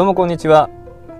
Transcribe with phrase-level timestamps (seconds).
[0.00, 0.70] どうもこんにちは。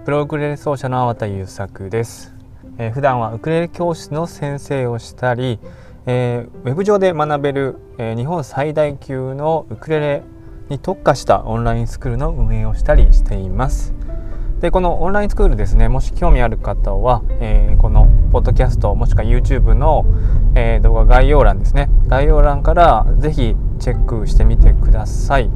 [0.07, 2.35] プロウクレレ奏者の粟田優作です、
[2.79, 5.59] えー、普段はウクレレ教室の先生をしたり、
[6.07, 10.23] えー、ウェブ上で学べる、えー、日本最大級のウクレレ
[10.71, 13.93] に特化したオンラインスクールの運営をしたりしています。
[14.61, 20.07] でこのオンラインスクールですねもし興味ある方は、えー、このポッドキャストもしくは YouTube の、
[20.55, 21.91] えー、動画概要欄ですね。
[22.07, 25.51] 概要欄から是非チェックしてみてください、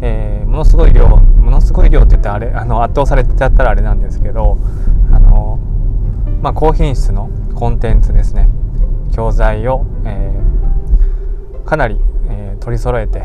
[0.00, 4.58] えー、ものすごい量ものすごい量って言ってあれあの圧倒されちゃったらあれなんですけど
[5.12, 5.58] あの
[6.42, 8.48] まあ、高品質のコンテンツですね。
[9.12, 13.24] 教材を、えー、かなり、えー、取り揃えて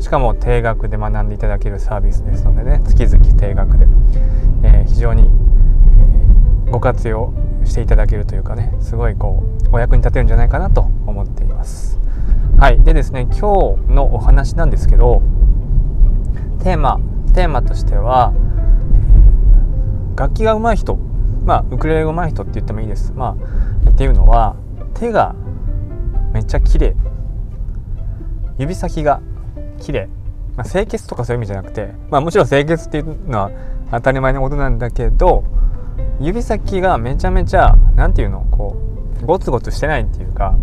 [0.00, 3.86] しかも定額で学んでいただけるサービスですのでね月々定額で、
[4.64, 5.30] えー、非常に、
[6.68, 7.32] えご活用
[7.64, 12.00] していただけるというかねすごいこうお役に立てるんじゃないかなと思っています。
[12.58, 12.82] はい。
[12.82, 15.22] でですね今日のお話なんですけど
[16.66, 16.98] テーマ
[17.32, 18.34] テーマとしては、
[20.16, 20.96] 楽器が上手い人
[21.44, 23.12] まあウクレレが上手い人って言ってもいいです。
[23.12, 23.36] ま
[23.86, 24.56] あっていうのは
[24.94, 25.36] 手が
[26.32, 26.96] めっちゃ綺麗。
[28.58, 29.22] 指先が
[29.78, 30.08] 綺麗。
[30.56, 33.50] まあ、清潔とかそういう意味じゃなくて、まあ、もちろん清潔っていうのは
[33.92, 35.44] 当たり前のことなんだけど
[36.18, 38.76] 指先がめちゃめちゃ何て言うのこ
[39.22, 40.56] うゴツゴツしてないっていうか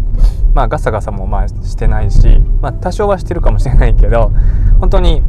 [0.53, 4.33] まあガサガサもまあしてないし、まあ、多少はしてるかもしれないけど
[4.79, 5.21] 本当に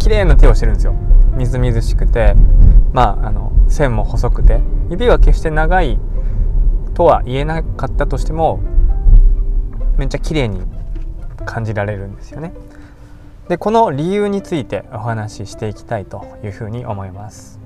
[0.00, 0.94] 綺麗な手をしてるんですよ。
[1.36, 2.34] みずみずしくて。
[2.92, 4.60] まああの線も細くて。
[4.88, 6.00] 指は決して長い
[6.94, 8.58] とは言えなかったとしても
[9.96, 10.62] めっちゃ綺麗に
[11.44, 12.52] 感じられるんですよね。
[13.48, 17.60] でこの理由についてお話ししていきたいというふうに思います。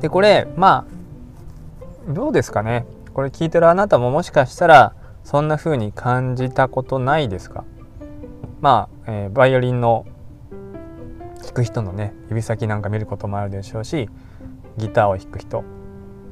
[0.00, 0.86] でこれま
[2.08, 2.86] あどうですかね。
[3.12, 4.94] これ聞いてるあなたももしかしたら
[5.24, 7.64] そんな風に感じたことないですか。
[8.60, 10.06] まあ、えー、バイオリンの
[11.52, 14.08] 弾く人のね指先なんか見ることもあるでしょうし
[14.78, 15.64] ギターを弾く人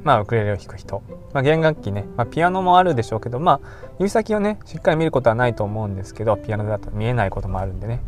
[0.03, 8.01] まあウクレレを弾く人、まあ、弦楽器ね、まあ、ピアノもあるでしょうけどまあ指先をねしっかり見ることはないと思うんですけどピアノだと見えないこともあるんでね。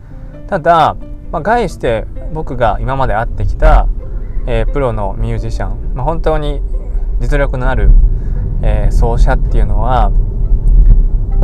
[0.47, 0.97] ただ、
[1.31, 3.87] まあ、概して僕が今まで会ってきた、
[4.47, 6.61] えー、プロのミュージシャン、まあ、本当に
[7.19, 7.91] 実力のある、
[8.63, 10.11] えー、奏者っていうのは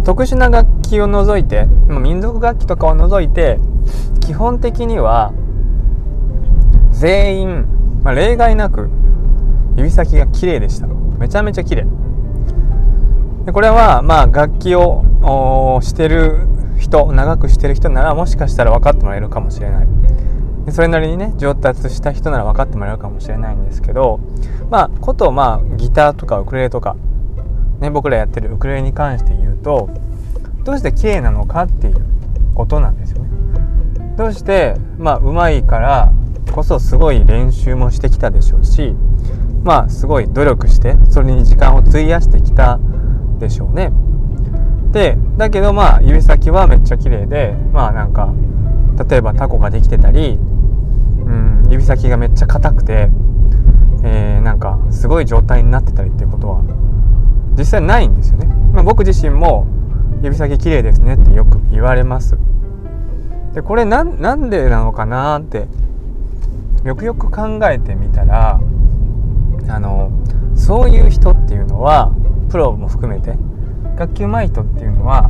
[0.04, 3.60] 特殊な楽器を除いて、民族楽器とかを除いて
[4.22, 5.34] 基本的には
[7.00, 7.66] 全員、
[8.04, 8.90] まあ、例外なく
[9.78, 10.88] 指先が綺麗でした。
[10.88, 11.88] めちゃめちゃ綺麗。
[13.46, 16.46] でこれはまあ楽器をしてる
[16.78, 19.88] 人長くしてる人ならもしかしたら分かってもらえるかもしれない。
[20.66, 24.20] でそれなりにね上達した人なら分かってもらえるかもしれないんですけど
[24.70, 26.98] まあことまあギターとかウクレレとか、
[27.80, 29.90] ね、僕らやってるウクレレに関して言うと
[30.66, 32.04] どうして綺麗なのかっていう
[32.56, 33.30] ことなんですよね。
[34.18, 36.12] どうしてまあうまいから
[36.59, 38.94] こそすごい練習もしてきたでしょうし
[39.64, 42.81] まあすごい努力してそれに時間を費やしてきた
[43.40, 43.94] でしょうね。
[44.92, 48.34] でだけどまあ指先はめっちゃ綺麗でまあなんか
[49.09, 50.38] 例えばタコができてたり、う
[51.31, 53.09] ん、指先がめっちゃ硬くて、
[54.03, 56.62] えー、なんかすごい状態になってたりっていうことは
[57.58, 58.48] 実際ないんですよね。
[58.74, 59.66] まあ、僕自身も
[60.22, 62.38] 指先綺麗ですねってよく言われます。
[63.53, 65.69] でこれなんでなのかなって
[66.84, 68.60] よくよく考えてみたら
[69.68, 70.12] あの
[70.56, 72.12] そういう人っていうのは
[72.50, 73.38] プロも含めて
[73.98, 75.30] 楽器うまい人っていうのは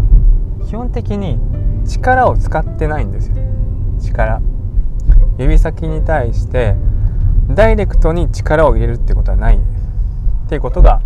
[0.68, 1.40] 基本的に
[1.88, 3.36] 力を使ってないんですよ。
[4.00, 4.42] 力。
[5.38, 6.76] 指先に対して
[7.50, 9.58] ダイレクトに力を入れるってことはない。
[9.58, 11.02] っていうことが、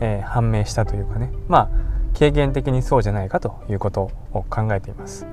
[0.00, 1.32] えー、判明したというかね。
[1.48, 1.68] まあ
[2.14, 5.26] 経験的にそうじゃないかということを考えています。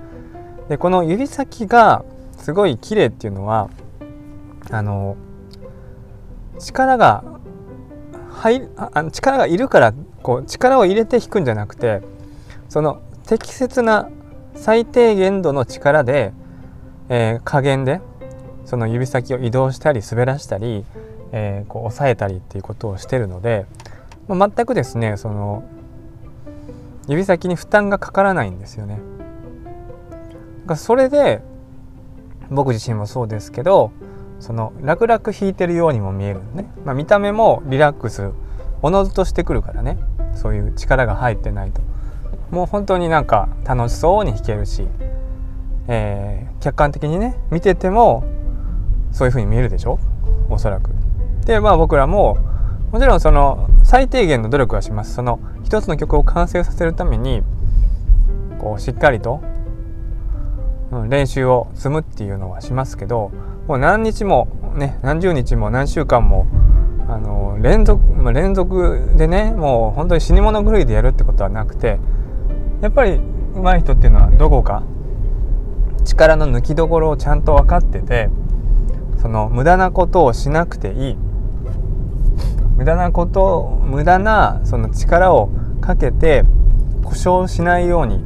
[0.68, 2.04] でこの指先が
[2.38, 3.70] すごい綺麗っていうのは
[4.70, 5.18] あの
[6.60, 7.24] 力が
[8.30, 12.02] 入あ力がいるからこう力を入れて弾くんじゃなくて
[12.70, 14.10] その適切な
[14.56, 16.34] 最低限度の力で、
[17.09, 18.02] えー、加減で
[18.66, 20.85] その指先を移動したり滑らしたり、
[21.32, 23.66] えー、こう押さえたりっていうことをしてるので、
[24.28, 25.64] まあ、全くですねその
[27.08, 29.00] 指先に負担がかからないんですよね。
[30.76, 31.41] それで
[32.50, 33.91] 僕自身もそうですけど
[34.41, 38.32] その楽々弾いてるようにも見えるね、まあ、見た目もリラックス
[38.82, 39.97] おのずとしてくるからね。
[40.34, 41.82] そういう力が入ってないと。
[42.52, 44.88] もう本当になんか楽しそうに弾けるし、
[45.88, 48.23] えー、客観的にね見てても
[49.11, 49.99] そういう風に見えるでしょ？
[50.49, 50.91] おそらく。
[51.46, 52.37] でまあ僕らも
[52.91, 55.14] もちろんその最低限の努力はします。
[55.14, 57.44] その一つの曲を完成させるために
[58.59, 59.41] こうしっかりと、
[60.91, 63.32] うん、練習を積むっていうのはしますけど
[63.67, 66.47] もう何日もね何十日も何週間も
[67.08, 71.99] あの連続、まあ、連続でねもう本当に死に物狂いでやるってことはなくて
[72.81, 73.19] やっぱり
[73.53, 74.84] 上手い人っていうのはどこか
[76.05, 78.29] 力の抜きどころをちゃんと分かってて
[79.22, 81.17] その無駄なことをしなくていい。
[82.75, 86.43] 無駄なこと無駄なその力をかけて
[87.03, 88.23] 故障しないように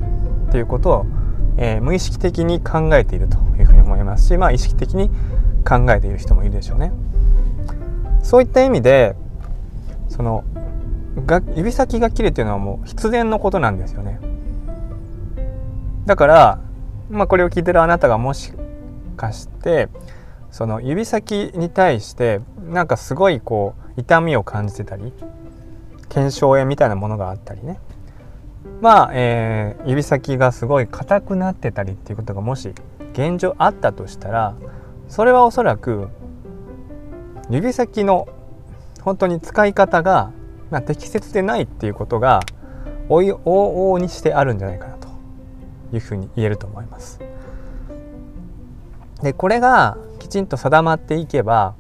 [0.48, 1.06] っていうことを、
[1.58, 5.10] えー、無意識的に考えているというふうに思いますしまあ意識的に
[5.68, 6.92] 考えている人もいるでしょうね。
[8.22, 9.16] そういった意味で
[10.10, 10.44] その
[11.26, 14.20] が指先が切れていうのはもう必然のことなんですよね。
[16.06, 16.60] だから、
[17.10, 18.54] まあ、これを聞いてるあなたがもし
[19.16, 19.90] かして
[20.52, 25.12] その指先に対してなんかすごいこう痛みを感じてたり
[26.10, 27.80] 腱鞘炎みたいなものがあったりね
[28.82, 32.74] まあ、えー、指先がすごい硬くなってたりっていうことがもし
[33.14, 34.56] 現状あったとしたら
[35.08, 36.10] それはおそらく
[37.50, 38.28] 指先の
[39.02, 40.32] 本当に使い方が、
[40.72, 42.42] まあ、適切でないっていうことが
[43.08, 45.08] 往々にしてあるんじゃないかなと
[45.94, 47.20] いうふうに言えると思います。
[49.22, 51.76] でこれがきちんと定まっていけば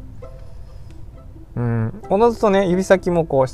[1.56, 3.48] うんおのずとね指先もこう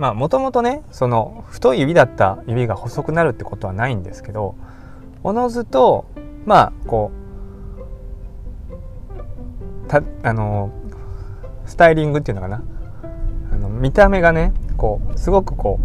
[0.00, 4.54] まあもともとねその太い指だった指が細くなるってことはないんですけど
[5.22, 6.06] おのずと
[6.46, 7.12] まあこ
[9.84, 10.70] うたあの
[11.66, 12.62] スタイリングっていうのかな。
[13.52, 15.78] あの見た目がねこうすごくこ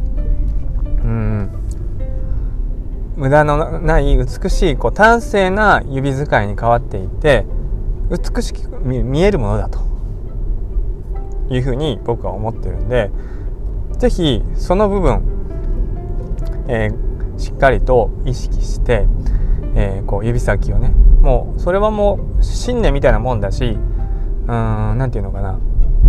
[0.85, 1.49] ううん
[3.17, 7.45] 無駄のない美しいこう端正な指使いに変わっていて
[8.09, 9.79] 美しく見えるものだと
[11.49, 13.11] いうふうに僕は思ってるんで
[13.97, 15.21] 是非その部分、
[16.67, 19.07] えー、しっかりと意識して、
[19.75, 20.89] えー、こう指先をね
[21.21, 23.77] もうそれはもう信念みたいなもんだし
[24.47, 25.59] 何て言うのかな。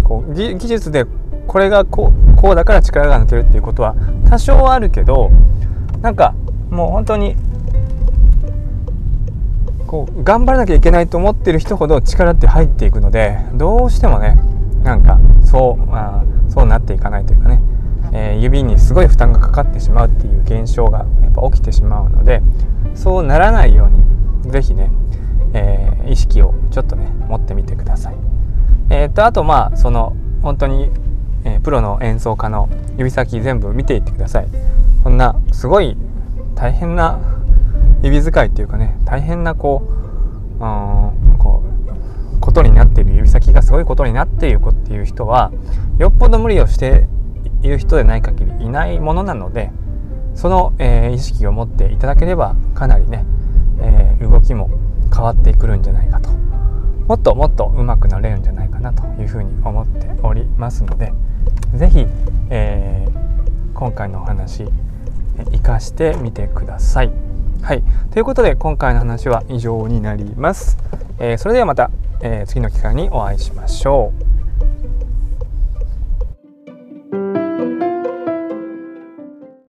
[0.04, 1.04] こう技術で
[1.46, 3.96] これがこうこうだから力が抜けるっていうことは
[4.28, 5.30] 多少あるけど
[6.00, 6.34] なんか
[6.70, 7.34] もう本当に
[9.86, 14.36] こう頑張らなきゃいけないと思ってる人ほど力って入っていくのでどうしてもね
[14.82, 16.24] なんかそう、まあ、
[16.56, 17.60] そうなっていかないというかね、
[18.14, 22.40] えー、指にすごい負担がかかってしまうっていう現象がやっぱ起きてしまうので
[22.94, 23.90] そうならないよ
[24.44, 24.90] うに是非ね、
[25.52, 28.16] えー、意識をちょっとね持ってみてください。
[28.88, 30.90] えー、とあとまあその本当に、
[31.44, 34.48] えー、プロの演奏家の指先全部見ていってください。
[35.02, 35.94] そんなすごい
[36.54, 37.18] 大変な
[38.02, 39.82] 指使いっていうかね大変なこ
[40.58, 41.62] ううんこ
[42.36, 45.52] うことになっている指先がすごいことになっているっていう人は
[45.98, 47.06] よっぽど無理をして
[47.62, 49.70] いる人でない限りいないものなので
[50.34, 53.24] その、えー、意識を持っていただければかなりね、
[53.80, 54.70] えー、動きも
[55.12, 61.12] 変わってくるんじゃないかともっともっと上手くなれるんじゃないかなというふうに思っておりますので
[61.74, 62.06] 是非、
[62.50, 64.64] えー、今回のお話
[65.44, 67.12] 活かしてみてください。
[67.62, 67.82] はい、
[68.12, 70.78] ということで今回の話は以上になります。
[71.18, 71.90] え、それではまた、
[72.20, 74.35] え、次の機会にお会いしましょう。